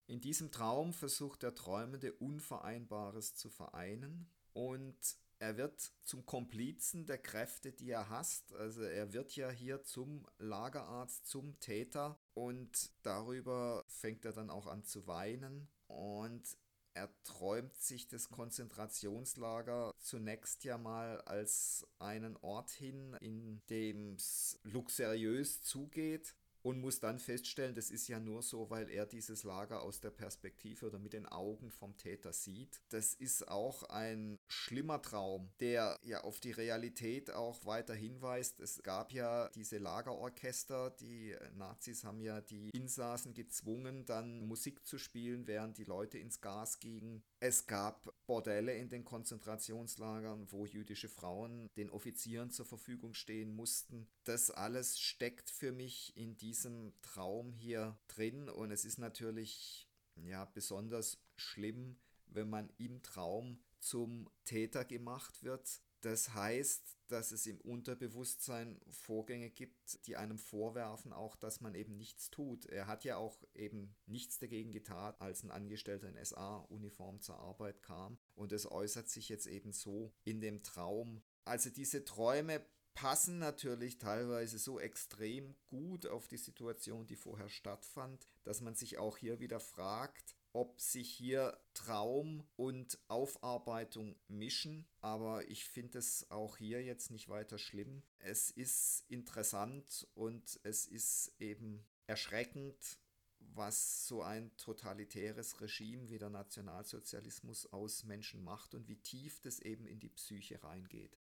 In 0.07 0.21
diesem 0.21 0.51
Traum 0.51 0.93
versucht 0.93 1.43
der 1.43 1.55
Träumende 1.55 2.13
Unvereinbares 2.15 3.35
zu 3.35 3.51
vereinen 3.51 4.31
und 4.53 4.99
er 5.39 5.57
wird 5.57 5.81
zum 6.03 6.27
Komplizen 6.27 7.07
der 7.07 7.19
Kräfte, 7.19 7.73
die 7.73 7.91
er 7.91 8.09
hasst. 8.09 8.53
Also 8.55 8.83
er 8.83 9.13
wird 9.13 9.37
ja 9.37 9.51
hier 9.51 9.83
zum 9.85 10.27
Lagerarzt, 10.39 11.27
zum 11.27 11.59
Täter 11.61 12.18
und 12.39 12.93
darüber 13.03 13.85
fängt 13.89 14.25
er 14.25 14.33
dann 14.33 14.49
auch 14.49 14.69
an 14.69 14.85
zu 14.85 15.09
weinen 15.09 15.69
und 15.89 16.57
er 16.95 17.11
träumt 17.25 17.77
sich 17.77 18.07
das 18.09 18.29
Konzentrationslager 18.29 19.93
zunächst 19.99 20.65
ja 20.65 20.79
mal 20.79 21.21
als 21.23 21.87
einen 21.99 22.37
Ort 22.37 22.71
hin, 22.71 23.17
in 23.21 23.61
dem 23.71 24.15
es 24.15 24.59
luxuriös 24.63 25.63
zugeht 25.63 26.35
und 26.63 26.81
muss 26.81 27.01
dann 27.01 27.19
feststellen, 27.19 27.75
das 27.75 27.91
ist 27.91 28.09
ja 28.09 28.21
nur 28.21 28.43
so, 28.43 28.71
weil 28.71 28.91
er 28.91 29.07
dieses 29.07 29.43
Lager 29.43 29.83
aus 29.83 30.01
der 30.01 30.11
Perspektive 30.11 30.87
oder 30.87 30.99
mit 30.99 31.13
den 31.13 31.27
Augen 31.27 31.71
vom 31.71 31.97
Täter 31.97 32.33
sieht. 32.33 32.83
Das 32.89 33.15
ist 33.15 33.49
auch 33.49 33.85
ein 33.85 34.38
schlimmer 34.49 35.01
Traum, 35.03 35.51
der 35.61 35.99
ja 36.03 36.23
auf 36.23 36.41
die 36.41 36.53
Realität 36.53 37.31
auch 37.31 37.65
weiter 37.65 37.95
hinweist. 37.95 38.61
Es 38.61 38.83
gab 38.83 39.13
ja 39.13 39.49
diese 39.51 39.79
Lagerorchester, 39.79 40.91
die 40.91 41.37
Nazis 41.55 42.05
haben 42.05 42.21
ja 42.21 42.41
die 42.41 42.71
Insassen 42.71 43.35
gezwungen, 43.35 44.07
dann 44.07 44.47
Musik 44.47 44.87
zu 44.87 44.99
spielen, 44.99 45.47
während 45.47 45.79
die 45.79 45.85
Leute 45.85 46.19
ins 46.19 46.41
Gas 46.41 46.81
gingen. 46.81 47.23
Es 47.41 47.67
gab 47.67 48.13
Bordelle 48.27 48.75
in 48.75 48.89
den 48.89 49.05
Konzentrationslagern, 49.05 50.51
wo 50.51 50.67
jüdische 50.67 51.09
Frauen 51.09 51.69
den 51.77 51.91
Offizieren 51.91 52.51
zur 52.51 52.67
Verfügung 52.67 53.15
stehen 53.15 53.55
mussten. 53.55 54.09
Das 54.25 54.51
alles 54.51 54.99
steckt 54.99 55.51
für 55.51 55.73
mich 55.73 56.17
in 56.17 56.37
diesem 56.37 56.93
Traum 57.03 57.53
hier 57.53 57.99
drin 58.09 58.49
und 58.49 58.71
es 58.71 58.85
ist 58.85 58.99
natürlich 58.99 59.89
ja 60.17 60.45
besonders 60.47 61.19
schlimm, 61.37 61.97
wenn 62.27 62.49
man 62.49 62.71
im 62.79 63.03
Traum 63.03 63.59
zum 63.81 64.29
Täter 64.45 64.85
gemacht 64.85 65.43
wird. 65.43 65.81
Das 66.01 66.33
heißt, 66.33 66.97
dass 67.09 67.33
es 67.33 67.47
im 67.47 67.61
Unterbewusstsein 67.61 68.81
Vorgänge 68.91 69.51
gibt, 69.51 70.07
die 70.07 70.17
einem 70.17 70.39
vorwerfen, 70.39 71.13
auch 71.13 71.35
dass 71.35 71.61
man 71.61 71.75
eben 71.75 71.97
nichts 71.97 72.31
tut. 72.31 72.67
Er 72.67 72.87
hat 72.87 73.05
ja 73.05 73.17
auch 73.17 73.43
eben 73.55 73.97
nichts 74.07 74.39
dagegen 74.39 74.71
getan, 74.71 75.15
als 75.19 75.43
ein 75.43 75.51
Angestellter 75.51 76.09
in 76.09 76.25
SA-Uniform 76.25 77.21
zur 77.21 77.39
Arbeit 77.41 77.83
kam. 77.83 78.19
Und 78.35 78.53
es 78.53 78.71
äußert 78.71 79.09
sich 79.09 79.29
jetzt 79.29 79.47
eben 79.47 79.73
so 79.73 80.13
in 80.25 80.41
dem 80.41 80.63
Traum. 80.63 81.23
Also 81.45 81.71
diese 81.71 82.05
Träume 82.05 82.65
passen 82.95 83.39
natürlich 83.39 83.99
teilweise 83.99 84.59
so 84.59 84.81
extrem 84.81 85.55
gut 85.67 86.07
auf 86.07 86.27
die 86.29 86.37
Situation, 86.37 87.07
die 87.07 87.17
vorher 87.17 87.49
stattfand, 87.49 88.27
dass 88.45 88.61
man 88.61 88.75
sich 88.75 88.99
auch 88.99 89.17
hier 89.17 89.41
wieder 89.41 89.61
fragt, 89.61 90.37
ob 90.59 90.81
sich 90.81 91.09
hier 91.09 91.57
Traum 91.73 92.45
und 92.57 92.99
Aufarbeitung 93.07 94.17
mischen, 94.27 94.89
aber 95.01 95.49
ich 95.49 95.65
finde 95.65 95.99
es 96.01 96.29
auch 96.33 96.57
hier 96.57 96.83
jetzt 96.83 97.13
nicht 97.13 97.29
weiter 97.29 97.59
schlimm. 97.59 98.03
Es 98.19 98.51
ist 98.51 99.05
interessant 99.09 100.09
und 100.15 100.59
es 100.65 100.85
ist 100.85 101.33
eben 101.39 101.87
erschreckend, 102.09 102.99
was 103.39 104.09
so 104.09 104.23
ein 104.23 104.51
totalitäres 104.57 105.61
Regime 105.61 106.11
wie 106.11 106.19
der 106.19 106.31
Nationalsozialismus 106.31 107.67
aus 107.73 108.03
Menschen 108.03 108.43
macht 108.43 108.75
und 108.75 108.89
wie 108.89 109.01
tief 109.01 109.41
das 109.41 109.61
eben 109.61 109.87
in 109.87 110.01
die 110.01 110.11
Psyche 110.11 110.61
reingeht. 110.65 111.17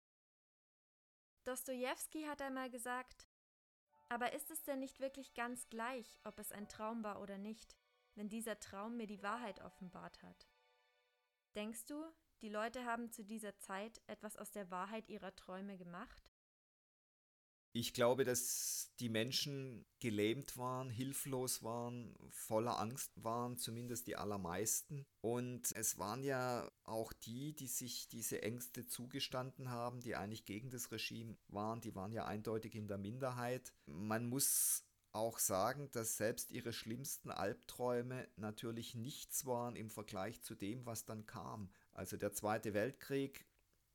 Dostoevsky 1.43 2.23
hat 2.23 2.41
einmal 2.41 2.71
gesagt, 2.71 3.27
aber 4.09 4.33
ist 4.33 4.53
es 4.53 4.63
denn 4.63 4.79
nicht 4.79 5.01
wirklich 5.01 5.35
ganz 5.35 5.69
gleich, 5.71 6.21
ob 6.23 6.39
es 6.39 6.53
ein 6.53 6.69
Traum 6.69 7.03
war 7.03 7.21
oder 7.21 7.37
nicht? 7.37 7.77
Wenn 8.15 8.29
dieser 8.29 8.59
Traum 8.61 8.97
mir 8.97 9.07
die 9.07 9.23
Wahrheit 9.23 9.61
offenbart 9.61 10.23
hat. 10.23 10.49
Denkst 11.55 11.87
du, 11.87 11.95
die 12.43 12.49
Leute 12.49 12.85
haben 12.85 13.11
zu 13.11 13.25
dieser 13.25 13.57
Zeit 13.59 14.01
etwas 14.07 14.37
aus 14.37 14.51
der 14.51 14.71
Wahrheit 14.71 15.09
ihrer 15.09 15.35
Träume 15.35 15.77
gemacht? 15.77 16.35
Ich 17.77 17.93
glaube, 17.93 18.23
dass 18.23 18.93
die 19.01 19.09
Menschen 19.09 19.85
gelähmt 19.99 20.57
waren, 20.57 20.91
hilflos 20.91 21.65
waren, 21.65 22.15
voller 22.31 22.79
Angst 22.79 23.11
waren, 23.17 23.57
zumindest 23.57 24.07
die 24.07 24.15
allermeisten. 24.15 25.05
Und 25.21 25.75
es 25.75 25.99
waren 25.99 26.23
ja 26.23 26.71
auch 26.85 27.13
die, 27.13 27.53
die 27.53 27.67
sich 27.67 28.09
diese 28.09 28.43
Ängste 28.43 28.87
zugestanden 28.87 29.71
haben, 29.71 30.01
die 30.01 30.15
eigentlich 30.15 30.45
gegen 30.45 30.71
das 30.71 30.93
Regime 30.93 31.37
waren, 31.49 31.81
die 31.81 31.97
waren 31.97 32.13
ja 32.13 32.27
eindeutig 32.27 32.77
in 32.77 32.87
der 32.87 32.99
Minderheit. 32.99 33.73
Man 33.87 34.29
muss 34.29 34.84
auch 35.15 35.39
sagen, 35.39 35.91
dass 35.93 36.17
selbst 36.17 36.51
ihre 36.51 36.73
schlimmsten 36.73 37.31
Albträume 37.31 38.29
natürlich 38.37 38.95
nichts 38.95 39.47
waren 39.47 39.77
im 39.77 39.91
Vergleich 39.91 40.43
zu 40.43 40.55
dem, 40.55 40.85
was 40.87 41.05
dann 41.05 41.27
kam. 41.27 41.71
Also 41.93 42.17
der 42.17 42.33
Zweite 42.33 42.75
Weltkrieg, 42.75 43.47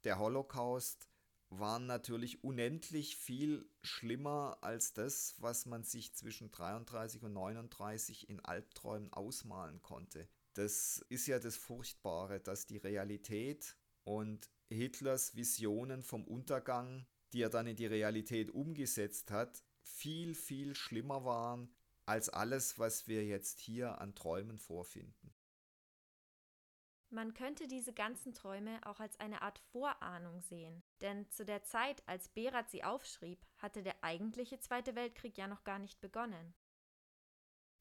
der 0.06 0.18
Holocaust 0.18 1.10
waren 1.50 1.88
natürlich 1.88 2.44
unendlich 2.44 3.18
viel 3.18 3.68
schlimmer 3.82 4.58
als 4.62 4.94
das, 4.94 5.36
was 5.40 5.66
man 5.66 5.84
sich 5.84 6.14
zwischen 6.16 6.52
33 6.52 7.24
und 7.24 7.34
39 7.34 8.30
in 8.30 8.40
Albträumen 8.40 9.12
ausmalen 9.12 9.82
konnte. 9.82 10.28
Das 10.54 11.04
ist 11.10 11.28
ja 11.28 11.40
das 11.40 11.58
Furchtbare, 11.58 12.40
dass 12.40 12.66
die 12.66 12.78
Realität 12.78 13.76
und 14.04 14.50
Hitlers 14.70 15.36
Visionen 15.36 16.04
vom 16.04 16.24
Untergang, 16.26 17.08
die 17.34 17.42
er 17.42 17.50
dann 17.50 17.68
in 17.68 17.76
die 17.76 17.88
Realität 17.88 18.52
umgesetzt 18.52 19.32
hat, 19.32 19.64
viel, 19.82 20.36
viel 20.36 20.76
schlimmer 20.76 21.26
waren 21.26 21.74
als 22.06 22.30
alles, 22.30 22.80
was 22.80 23.08
wir 23.08 23.26
jetzt 23.26 23.60
hier 23.60 24.00
an 24.02 24.16
Träumen 24.16 24.58
vorfinden. 24.58 25.34
Man 27.12 27.34
könnte 27.34 27.68
diese 27.68 27.92
ganzen 27.92 28.34
Träume 28.36 28.80
auch 28.86 29.00
als 29.00 29.20
eine 29.20 29.42
Art 29.42 29.58
Vorahnung 29.72 30.42
sehen, 30.42 30.84
denn 31.02 31.30
zu 31.32 31.44
der 31.44 31.64
Zeit, 31.64 32.08
als 32.08 32.30
Berat 32.30 32.70
sie 32.70 32.84
aufschrieb, 32.84 33.44
hatte 33.58 33.82
der 33.82 34.04
eigentliche 34.04 34.60
Zweite 34.60 34.96
Weltkrieg 34.96 35.36
ja 35.38 35.48
noch 35.48 35.64
gar 35.64 35.80
nicht 35.80 36.00
begonnen. 36.02 36.54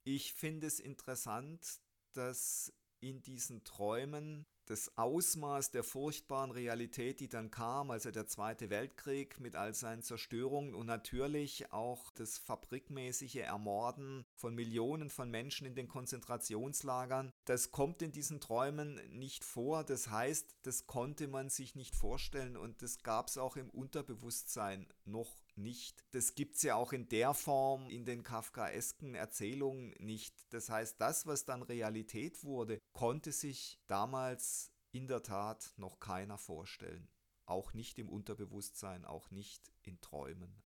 Ich 0.05 0.33
finde 0.33 0.67
es 0.67 0.81
interessant, 0.81 1.81
dass 2.15 2.73
in 3.01 3.21
diesen 3.21 3.65
Träumen 3.65 4.47
das 4.69 4.97
Ausmaß 4.99 5.71
der 5.71 5.83
furchtbaren 5.83 6.51
Realität, 6.51 7.21
die 7.21 7.29
dann 7.29 7.51
kam, 7.51 7.91
also 7.91 8.11
der 8.11 8.27
Zweite 8.27 8.69
Weltkrieg 8.69 9.41
mit 9.41 9.57
all 9.57 9.73
seinen 9.75 10.03
Zerstörungen 10.03 10.75
und 10.75 10.87
natürlich 10.87 11.73
auch 11.73 12.11
das 12.11 12.37
fabrikmäßige 12.37 13.37
Ermorden 13.37 14.27
von 14.39 14.55
Millionen 14.55 15.11
von 15.11 15.31
Menschen 15.31 15.67
in 15.67 15.75
den 15.75 15.89
Konzentrationslagern, 15.89 17.33
das 17.45 17.73
kommt 17.73 18.03
in 18.03 18.13
diesen 18.13 18.41
Träumen 18.41 19.01
nicht 19.11 19.45
vor. 19.45 19.85
Das 19.85 20.11
heißt, 20.11 20.57
das 20.63 20.87
konnte 20.87 21.27
man 21.27 21.51
sich 21.51 21.75
nicht 21.75 21.95
vorstellen 21.95 22.57
und 22.57 22.81
das 22.83 23.03
gab 23.03 23.29
es 23.29 23.37
auch 23.37 23.57
im 23.57 23.69
Unterbewusstsein 23.71 24.87
noch 25.05 25.37
nicht. 25.57 26.05
Das 26.13 26.35
gibt 26.35 26.57
es 26.57 26.63
ja 26.63 26.77
auch 26.77 26.93
in 26.93 27.09
der 27.09 27.35
Form 27.35 27.91
in 27.91 28.05
den 28.05 28.23
kafkaesken 28.23 29.15
Erzählungen 29.15 29.95
nicht. 29.99 30.35
Das 30.51 30.71
heißt, 30.71 31.01
das, 31.01 31.27
was 31.27 31.45
dann 31.45 31.63
Realität 31.63 32.45
wurde, 32.45 32.79
konnte 32.93 33.33
sich 33.33 33.81
damals 33.89 34.71
in 34.93 35.09
der 35.09 35.23
Tat 35.23 35.75
noch 35.77 35.99
keiner 35.99 36.39
vorstellen. 36.39 37.09
Auch 37.45 37.73
nicht 37.73 37.99
im 37.99 38.09
Unterbewusstsein, 38.09 39.05
auch 39.05 39.31
nicht 39.31 39.73
in 39.83 40.01
Träumen. 40.01 40.63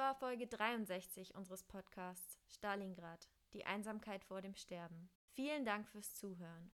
War 0.00 0.14
Folge 0.14 0.46
63 0.46 1.34
unseres 1.34 1.62
Podcasts 1.62 2.38
Stalingrad, 2.48 3.28
die 3.52 3.66
Einsamkeit 3.66 4.24
vor 4.24 4.40
dem 4.40 4.54
Sterben. 4.54 5.10
Vielen 5.28 5.66
Dank 5.66 5.86
fürs 5.90 6.14
Zuhören. 6.14 6.72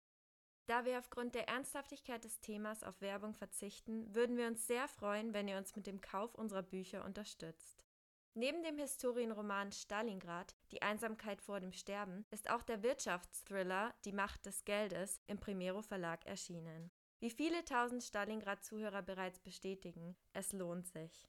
Da 0.66 0.84
wir 0.84 0.98
aufgrund 0.98 1.36
der 1.36 1.48
Ernsthaftigkeit 1.48 2.24
des 2.24 2.40
Themas 2.40 2.82
auf 2.82 3.00
Werbung 3.00 3.34
verzichten, 3.34 4.12
würden 4.12 4.36
wir 4.36 4.48
uns 4.48 4.66
sehr 4.66 4.88
freuen, 4.88 5.34
wenn 5.34 5.46
ihr 5.46 5.56
uns 5.56 5.76
mit 5.76 5.86
dem 5.86 6.00
Kauf 6.00 6.34
unserer 6.34 6.64
Bücher 6.64 7.04
unterstützt. 7.04 7.84
Neben 8.34 8.64
dem 8.64 8.76
Historienroman 8.76 9.70
Stalingrad, 9.70 10.56
Die 10.72 10.82
Einsamkeit 10.82 11.40
vor 11.40 11.60
dem 11.60 11.72
Sterben, 11.72 12.26
ist 12.32 12.50
auch 12.50 12.62
der 12.62 12.82
Wirtschaftsthriller 12.82 13.94
Die 14.04 14.12
Macht 14.12 14.46
des 14.46 14.64
Geldes 14.64 15.20
im 15.28 15.38
Primero 15.38 15.82
Verlag 15.82 16.26
erschienen. 16.26 16.90
Wie 17.20 17.30
viele 17.30 17.64
tausend 17.64 18.02
Stalingrad-Zuhörer 18.02 19.02
bereits 19.02 19.38
bestätigen, 19.38 20.16
es 20.32 20.52
lohnt 20.52 20.88
sich. 20.88 21.28